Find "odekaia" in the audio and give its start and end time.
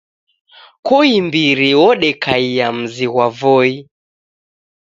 1.87-2.67